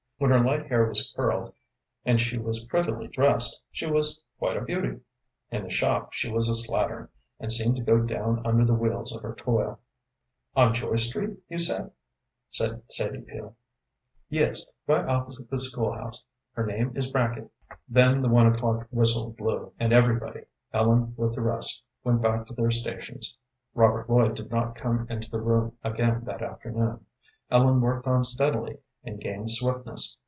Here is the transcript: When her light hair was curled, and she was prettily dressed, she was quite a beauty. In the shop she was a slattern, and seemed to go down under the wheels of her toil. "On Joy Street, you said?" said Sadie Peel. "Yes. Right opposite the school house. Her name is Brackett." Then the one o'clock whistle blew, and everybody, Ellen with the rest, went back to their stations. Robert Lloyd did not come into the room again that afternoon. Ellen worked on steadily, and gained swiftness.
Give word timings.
When 0.21 0.29
her 0.29 0.39
light 0.39 0.67
hair 0.67 0.87
was 0.87 1.11
curled, 1.15 1.51
and 2.05 2.21
she 2.21 2.37
was 2.37 2.67
prettily 2.67 3.07
dressed, 3.07 3.59
she 3.71 3.87
was 3.87 4.21
quite 4.37 4.55
a 4.55 4.61
beauty. 4.61 4.99
In 5.49 5.63
the 5.63 5.71
shop 5.71 6.13
she 6.13 6.31
was 6.31 6.47
a 6.47 6.51
slattern, 6.53 7.07
and 7.39 7.51
seemed 7.51 7.75
to 7.77 7.81
go 7.81 8.01
down 8.03 8.45
under 8.45 8.63
the 8.63 8.75
wheels 8.75 9.15
of 9.15 9.23
her 9.23 9.33
toil. 9.33 9.79
"On 10.55 10.75
Joy 10.75 10.97
Street, 10.97 11.39
you 11.49 11.57
said?" 11.57 11.89
said 12.51 12.83
Sadie 12.91 13.21
Peel. 13.21 13.55
"Yes. 14.29 14.63
Right 14.85 15.07
opposite 15.09 15.49
the 15.49 15.57
school 15.57 15.91
house. 15.91 16.23
Her 16.51 16.67
name 16.67 16.91
is 16.95 17.09
Brackett." 17.09 17.49
Then 17.89 18.21
the 18.21 18.29
one 18.29 18.45
o'clock 18.45 18.87
whistle 18.91 19.31
blew, 19.31 19.73
and 19.79 19.91
everybody, 19.91 20.41
Ellen 20.71 21.15
with 21.17 21.33
the 21.33 21.41
rest, 21.41 21.83
went 22.03 22.21
back 22.21 22.45
to 22.45 22.53
their 22.53 22.69
stations. 22.69 23.35
Robert 23.73 24.07
Lloyd 24.07 24.35
did 24.35 24.51
not 24.51 24.75
come 24.75 25.07
into 25.09 25.31
the 25.31 25.41
room 25.41 25.79
again 25.83 26.25
that 26.25 26.43
afternoon. 26.43 27.07
Ellen 27.49 27.81
worked 27.81 28.05
on 28.05 28.23
steadily, 28.23 28.77
and 29.03 29.19
gained 29.19 29.49
swiftness. 29.49 30.15